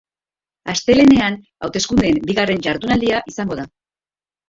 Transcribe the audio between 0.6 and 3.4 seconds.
Astelehenean hauteskundeen bigarren jardunaldia